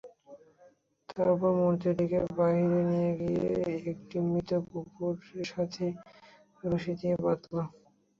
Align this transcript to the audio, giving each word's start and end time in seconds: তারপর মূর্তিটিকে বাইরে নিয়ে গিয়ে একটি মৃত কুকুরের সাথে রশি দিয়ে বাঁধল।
তারপর 1.09 1.31
মূর্তিটিকে 1.59 2.19
বাইরে 2.37 2.79
নিয়ে 2.89 3.11
গিয়ে 3.19 3.49
একটি 3.91 4.17
মৃত 4.27 4.49
কুকুরের 4.67 5.19
সাথে 5.51 5.85
রশি 6.63 6.93
দিয়ে 6.99 7.15
বাঁধল। 7.23 7.55